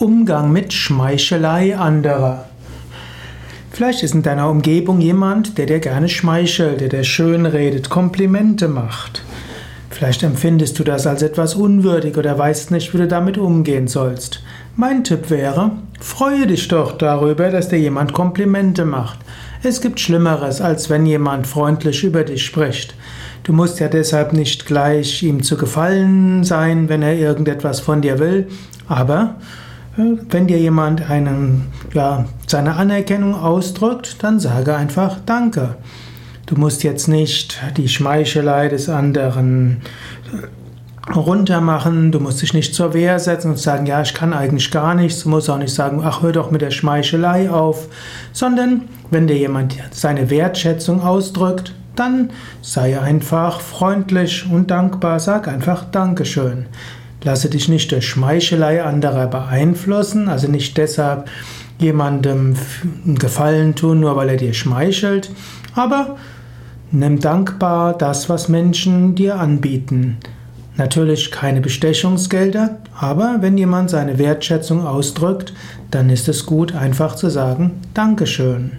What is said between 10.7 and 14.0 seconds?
du das als etwas unwürdig oder weißt nicht, wie du damit umgehen